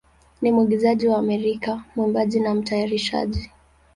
[0.41, 3.49] ni mwigizaji wa Amerika, mwimbaji, na mtayarishaji.